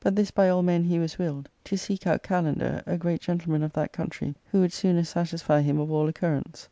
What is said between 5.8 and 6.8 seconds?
all occurrents.